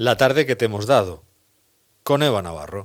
[0.00, 1.24] La tarde que te hemos dado,
[2.04, 2.84] con Eva Navarro.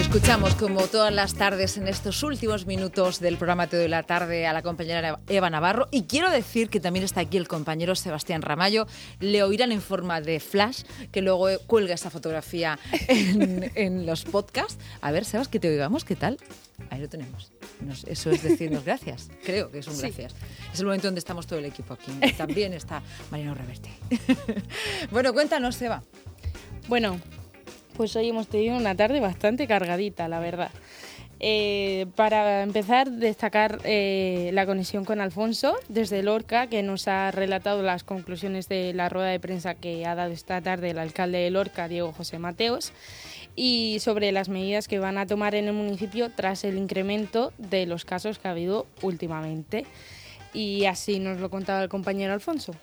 [0.00, 4.48] Escuchamos como todas las tardes en estos últimos minutos del programa Te doy la tarde
[4.48, 8.42] a la compañera Eva Navarro y quiero decir que también está aquí el compañero Sebastián
[8.42, 8.88] Ramallo.
[9.20, 10.82] Le oirán en forma de flash,
[11.12, 14.76] que luego cuelga esa fotografía en, los podcasts.
[15.02, 16.36] A ver, Sebas, que te oigamos, ¿qué tal?
[16.90, 17.52] Ahí lo tenemos.
[18.06, 19.30] Eso es decirnos gracias.
[19.44, 20.34] Creo que es un gracias.
[20.72, 22.12] Es el momento donde estamos todo el equipo aquí.
[22.36, 23.90] También está Mariano Reverte.
[25.10, 26.02] bueno, cuéntanos, Seba.
[26.88, 27.20] Bueno,
[27.96, 30.70] pues hoy hemos tenido una tarde bastante cargadita, la verdad.
[31.44, 37.82] Eh, para empezar, destacar eh, la conexión con Alfonso desde Lorca, que nos ha relatado
[37.82, 41.50] las conclusiones de la rueda de prensa que ha dado esta tarde el alcalde de
[41.50, 42.92] Lorca, Diego José Mateos,
[43.54, 47.86] y sobre las medidas que van a tomar en el municipio tras el incremento de
[47.86, 49.86] los casos que ha habido últimamente.
[50.54, 52.74] Y así nos lo contaba el compañero Alfonso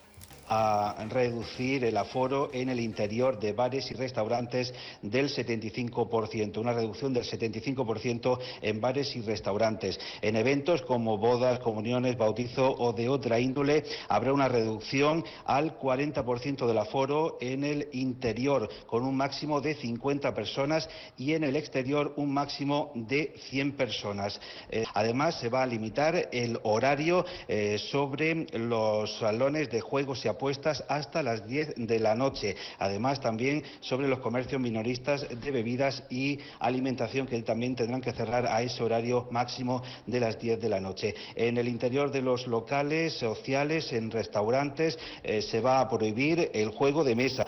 [0.50, 7.14] a reducir el aforo en el interior de bares y restaurantes del 75%, una reducción
[7.14, 9.98] del 75% en bares y restaurantes.
[10.20, 16.66] En eventos como bodas, comuniones, bautizo o de otra índole habrá una reducción al 40%
[16.66, 22.12] del aforo en el interior, con un máximo de 50 personas y en el exterior
[22.16, 24.40] un máximo de 100 personas.
[24.68, 30.28] Eh, además, se va a limitar el horario eh, sobre los salones de juegos y
[30.40, 32.56] puestas hasta las 10 de la noche.
[32.78, 38.46] Además, también sobre los comercios minoristas de bebidas y alimentación que también tendrán que cerrar
[38.46, 41.14] a ese horario máximo de las 10 de la noche.
[41.34, 46.70] En el interior de los locales sociales, en restaurantes, eh, se va a prohibir el
[46.70, 47.46] juego de mesa.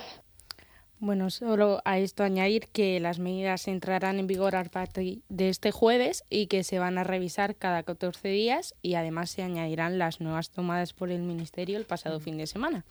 [1.04, 5.72] Bueno, solo a esto añadir que las medidas entrarán en vigor a partir de este
[5.72, 10.20] jueves y que se van a revisar cada 14 días y además se añadirán las
[10.20, 12.84] nuevas tomadas por el Ministerio el pasado fin de semana.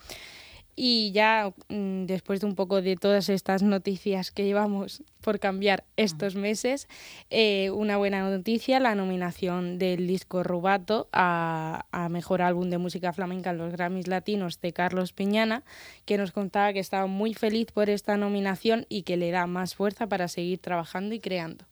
[0.83, 5.83] Y ya mm, después de un poco de todas estas noticias que llevamos por cambiar
[5.95, 6.87] estos meses,
[7.29, 13.51] eh, una buena noticia, la nominación del disco Rubato a, Mejor Álbum de Música Flamenca
[13.51, 15.61] en los Grammys Latinos de Carlos Piñana,
[16.07, 19.75] que nos contaba que estaba muy feliz por esta nominación y que le da más
[19.75, 21.63] fuerza para seguir trabajando y creando.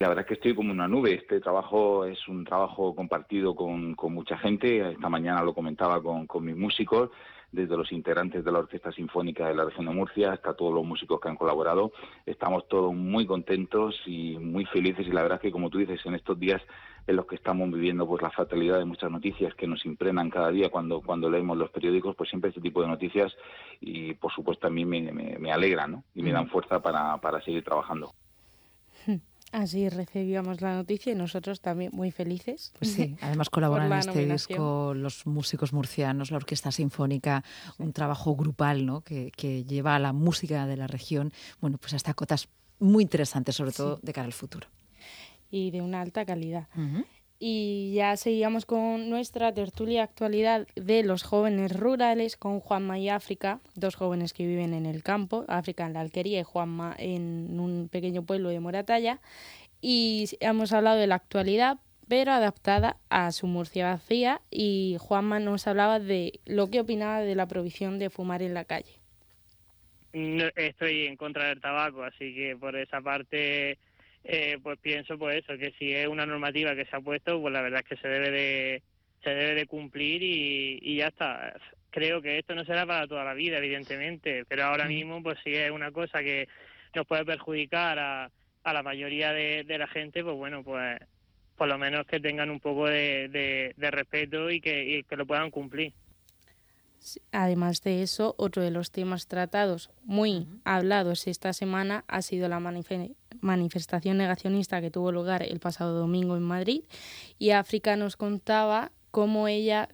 [0.00, 1.14] La verdad es que estoy como una nube.
[1.14, 4.90] Este trabajo es un trabajo compartido con, con mucha gente.
[4.90, 7.10] Esta mañana lo comentaba con, con mis músicos
[7.52, 10.84] desde los integrantes de la Orquesta Sinfónica de la región de Murcia hasta todos los
[10.84, 11.92] músicos que han colaborado.
[12.24, 16.00] Estamos todos muy contentos y muy felices y la verdad es que, como tú dices,
[16.04, 16.62] en estos días
[17.06, 20.50] en los que estamos viviendo pues la fatalidad de muchas noticias que nos impregnan cada
[20.50, 23.32] día cuando, cuando leemos los periódicos, pues siempre este tipo de noticias
[23.80, 26.04] y por supuesto a mí me, me, me alegran ¿no?
[26.14, 28.12] y me dan fuerza para, para seguir trabajando.
[29.52, 32.72] Así recibíamos la noticia y nosotros también muy felices.
[32.78, 37.44] Pues sí, además colaboran en este disco los músicos murcianos, la Orquesta Sinfónica,
[37.78, 39.02] un trabajo grupal ¿no?
[39.02, 42.48] que, que, lleva a la música de la región bueno, pues hasta cotas
[42.78, 44.68] muy interesantes, sobre todo de cara al futuro.
[45.50, 46.68] Y de una alta calidad.
[47.38, 53.60] Y ya seguíamos con nuestra tertulia actualidad de los jóvenes rurales con Juanma y África,
[53.74, 57.88] dos jóvenes que viven en el campo, África en la Alquería y Juanma en un
[57.90, 59.20] pequeño pueblo de Moratalla.
[59.82, 64.40] Y hemos hablado de la actualidad, pero adaptada a su Murcia vacía.
[64.50, 68.64] Y Juanma nos hablaba de lo que opinaba de la prohibición de fumar en la
[68.64, 68.98] calle.
[70.12, 73.78] estoy en contra del tabaco, así que por esa parte
[74.28, 77.52] eh, pues pienso pues eso, que si es una normativa que se ha puesto, pues
[77.52, 78.82] la verdad es que se debe de,
[79.22, 81.54] se debe de cumplir y, y ya está.
[81.90, 85.54] Creo que esto no será para toda la vida, evidentemente, pero ahora mismo pues si
[85.54, 86.48] es una cosa que
[86.94, 88.30] nos puede perjudicar a,
[88.64, 90.98] a la mayoría de, de la gente, pues bueno, pues
[91.56, 95.26] por lo menos que tengan un poco de, de, respeto y que, y que lo
[95.26, 95.92] puedan cumplir.
[97.32, 102.58] Además de eso, otro de los temas tratados muy hablados esta semana ha sido la
[103.46, 106.82] manifestación negacionista que tuvo lugar el pasado domingo en Madrid
[107.38, 109.88] y África nos contaba cómo ella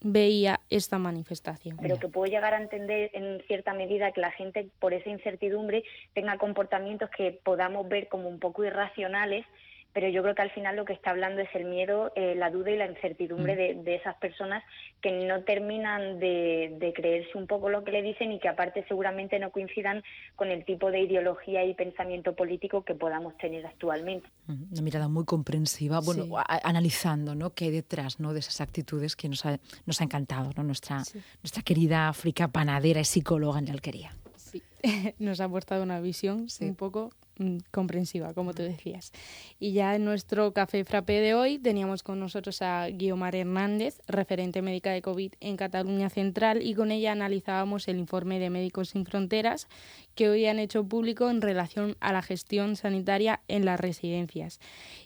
[0.00, 1.76] veía esta manifestación.
[1.80, 5.84] Pero que puedo llegar a entender en cierta medida que la gente por esa incertidumbre
[6.14, 9.46] tenga comportamientos que podamos ver como un poco irracionales
[9.94, 12.50] pero yo creo que al final lo que está hablando es el miedo, eh, la
[12.50, 13.84] duda y la incertidumbre mm.
[13.84, 14.64] de, esas personas
[15.00, 19.38] que no terminan de, creerse un poco lo que le dicen y que aparte seguramente
[19.38, 20.02] no coincidan
[20.34, 24.28] con el tipo de ideología y pensamiento político que podamos tener actualmente.
[24.48, 27.50] Una mirada muy comprensiva, bueno, analizando ¿no?
[27.54, 28.32] qué hay detrás ¿no?
[28.32, 30.64] de esas actitudes que nos ha, nos ha encantado, ¿no?
[30.64, 31.02] nuestra,
[31.42, 34.12] nuestra querida África panadera y psicóloga en la alquería.
[34.36, 34.60] Sí,
[35.20, 37.23] nos ha aportado una visión un poco mm,
[37.70, 39.12] comprensiva, como tú decías.
[39.58, 44.62] Y ya en nuestro café frappé de hoy teníamos con nosotros a Guiomar Hernández, referente
[44.62, 49.04] médica de COVID en Cataluña Central, y con ella analizábamos el informe de Médicos Sin
[49.04, 49.68] Fronteras
[50.14, 54.60] que hoy han hecho público en relación a la gestión sanitaria en las residencias.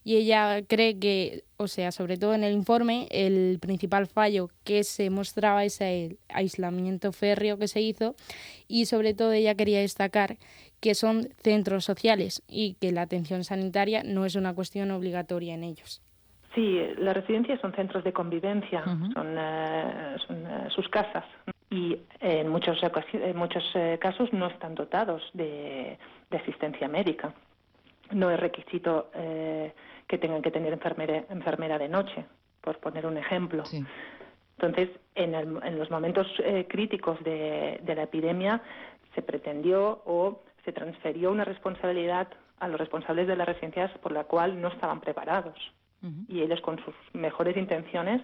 [0.04, 4.84] Y ella cree que, o sea, sobre todo en el informe, el principal fallo que
[4.84, 8.14] se mostraba es el aislamiento férreo que se hizo
[8.66, 10.38] y sobre todo ella quería destacar
[10.80, 15.64] que son centros sociales y que la atención sanitaria no es una cuestión obligatoria en
[15.64, 16.02] ellos.
[16.54, 21.24] Sí, las residencias son centros de convivencia, son, eh, eh, sus casas
[21.70, 22.80] y en muchos,
[23.12, 25.98] en muchos eh, casos no están dotados de,
[26.30, 27.32] asistencia médica.
[28.10, 32.24] No es requisito que tengan que tener enfermera, enfermera de noche,
[32.62, 33.64] por poner un ejemplo.
[34.56, 36.26] Entonces, en, en, los momentos
[36.68, 38.62] críticos de, de la epidemia
[39.14, 42.28] se pretendió o se transfirió una responsabilidad
[42.60, 45.56] a los responsables de las residencias por la cual no estaban preparados.
[46.28, 48.20] Y ellos, con sus mejores intenciones,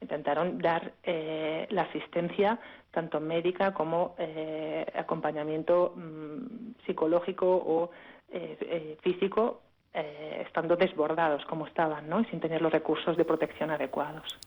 [0.00, 2.60] intentaron dar eh, la asistencia
[2.90, 7.90] tanto médica como eh, acompañamiento mm, psicológico o
[8.30, 9.62] eh, físico,
[9.94, 12.20] estando desbordados como estaban, ¿no?
[12.20, 14.38] y sin tener los recursos de protección adecuados.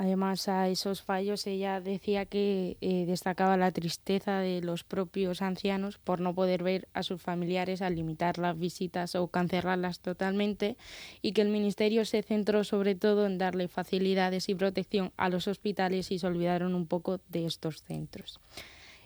[0.00, 5.98] Además, a esos fallos ella decía que eh, destacaba la tristeza de los propios ancianos
[5.98, 10.76] por no poder ver a sus familiares al limitar las visitas o cancelarlas totalmente
[11.20, 15.48] y que el Ministerio se centró sobre todo en darle facilidades y protección a los
[15.48, 18.38] hospitales y se olvidaron un poco de estos centros.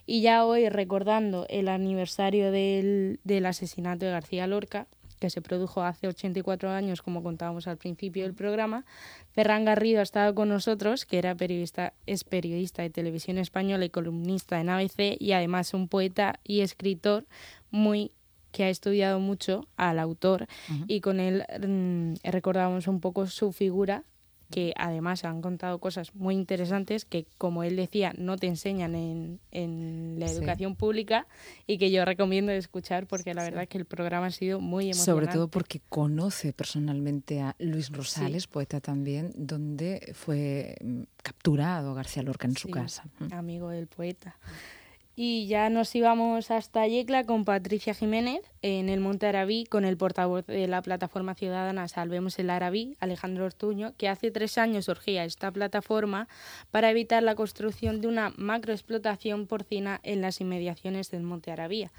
[0.05, 4.89] Y ya hoy, recordando el aniversario del, del asesinato de García Lorca,
[5.22, 8.84] que se produjo hace 84 años, como contábamos al principio del programa.
[9.30, 13.90] Ferran Garrido ha estado con nosotros, que era periodista, es periodista de televisión española y
[13.90, 17.24] columnista en ABC y además un poeta y escritor
[17.70, 18.10] muy
[18.50, 20.48] que ha estudiado mucho al autor
[20.88, 24.02] y con él mm, recordamos un poco su figura
[24.52, 29.40] que además han contado cosas muy interesantes que, como él decía, no te enseñan en,
[29.50, 31.26] en la educación pública
[31.66, 34.84] y que yo recomiendo escuchar porque la verdad es que el programa ha sido muy
[34.90, 35.10] emocionante.
[35.10, 42.22] Sobre todo porque conoce personalmente a Luis Rosales, poeta también, donde fue mm, capturado García
[42.22, 43.05] Lorca en su casa.
[43.31, 44.37] Amigo del poeta.
[45.14, 49.99] Y ya nos íbamos hasta Yecla con Patricia Jiménez en el Monte Arabí con el
[49.99, 55.25] portavoz de la plataforma ciudadana Salvemos el Arabí, Alejandro Ortuño, que hace tres años surgía
[55.25, 56.29] esta plataforma
[56.70, 61.93] para evitar la construcción de una macroexplotación porcina en las inmediaciones del Monte Arabía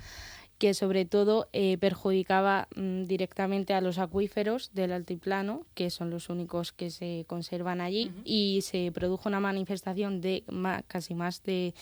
[0.58, 6.30] que sobre todo eh, perjudicaba mm, directamente a los acuíferos del altiplano, que son los
[6.30, 10.46] únicos que se conservan allí, y se produjo una manifestación de
[10.88, 11.74] casi más de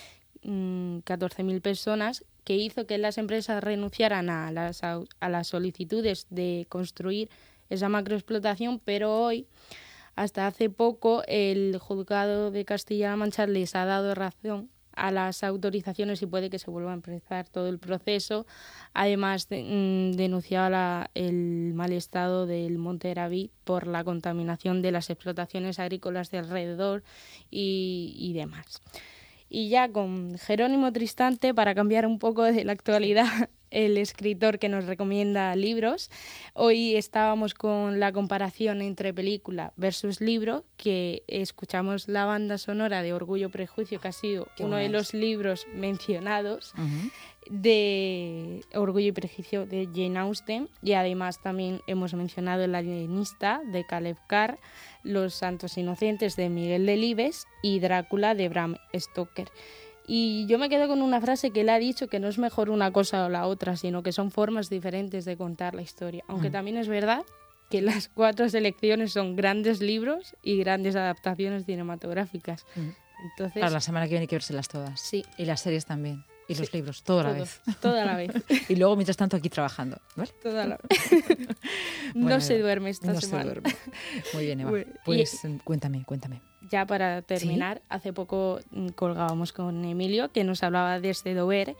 [0.44, 6.66] 14.000 mm, personas que hizo que las empresas renunciaran a las, a las solicitudes de
[6.70, 7.30] construir
[7.70, 9.48] esa macroexplotación, pero hoy,
[10.16, 16.22] hasta hace poco, el juzgado de Castilla-La Mancha les ha dado razón a las autorizaciones
[16.22, 18.46] y puede que se vuelva a empezar todo el proceso.
[18.94, 25.80] Además, mm, denunciaba el mal estado del Monte Eraví por la contaminación de las explotaciones
[25.80, 27.04] agrícolas de alrededor
[27.50, 28.82] y, y demás.
[29.54, 33.26] Y ya con Jerónimo Tristante, para cambiar un poco de la actualidad,
[33.70, 36.10] el escritor que nos recomienda libros.
[36.54, 43.12] Hoy estábamos con la comparación entre película versus libro, que escuchamos la banda sonora de
[43.12, 46.74] Orgullo Prejuicio, que ha sido uno de los libros mencionados
[47.50, 53.86] de Orgullo y Prejuicio de Jane Austen, y además también hemos mencionado El alienista de
[53.86, 54.60] Caleb Carr,
[55.04, 59.50] Los Santos Inocentes de Miguel Delibes y Drácula de Bram Stoker.
[60.08, 62.70] Y yo me quedo con una frase que él ha dicho que no es mejor
[62.70, 66.24] una cosa o la otra, sino que son formas diferentes de contar la historia.
[66.28, 66.52] Aunque mm.
[66.52, 67.24] también es verdad
[67.70, 72.66] que las cuatro selecciones son grandes libros y grandes adaptaciones cinematográficas.
[72.76, 72.90] Mm.
[73.24, 75.00] Entonces, Para la semana que viene hay que verselas todas.
[75.00, 75.24] Sí.
[75.38, 76.26] Y las series también.
[76.52, 77.62] Y los libros, toda la vez.
[77.80, 78.32] Toda la vez.
[78.70, 79.98] y luego, mientras tanto, aquí trabajando.
[80.16, 80.32] ¿vale?
[80.42, 81.48] Toda la vez.
[82.14, 83.44] no se duerme esta no semana.
[83.44, 83.76] Se duerme.
[84.34, 84.72] Muy bien, Eva.
[85.06, 86.42] Pues cuéntame, cuéntame.
[86.70, 91.76] Ya para terminar, hace poco mm, colgábamos con Emilio, que nos hablaba desde Dover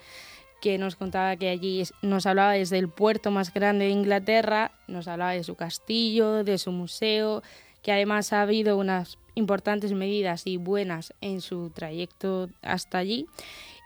[0.62, 5.08] que nos contaba que allí nos hablaba desde el puerto más grande de Inglaterra, nos
[5.08, 7.42] hablaba de su castillo, de su museo,
[7.82, 13.28] que además ha habido unas importantes medidas y buenas en su trayecto hasta allí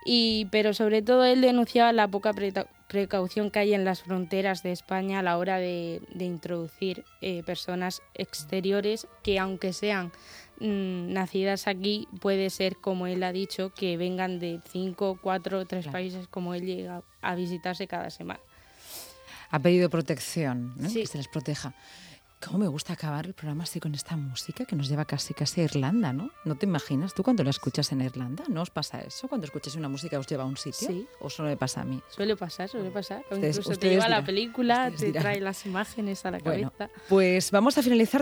[0.06, 2.32] y, pero sobre todo él denunciaba la poca
[2.88, 8.04] precaución que hay en las fronteras de España a la hora de, introducir eh, personas
[8.14, 10.12] exteriores que aunque sean
[10.60, 15.88] mm, nacidas aquí, puede ser, como él ha dicho, que vengan de cinco, cuatro, tres
[15.88, 18.40] países como él llega a visitarse cada semana.
[19.50, 21.74] ha pedido protección, que se les proteja.
[22.46, 25.62] ¿Cómo me gusta acabar el programa así con esta música que nos lleva casi casi
[25.62, 26.30] a Irlanda, ¿no?
[26.44, 28.44] ¿No te imaginas tú cuando la escuchas en Irlanda?
[28.50, 29.28] ¿No os pasa eso?
[29.28, 30.88] Cuando escucháis una música os lleva a un sitio?
[30.88, 31.08] Sí.
[31.20, 32.00] ¿O solo me pasa a mí?
[32.10, 33.24] Suele pasar, suele pasar.
[33.32, 36.92] incluso te lleva la película, te trae las imágenes a la cabeza.
[37.10, 38.14] Pues vamos a finalizar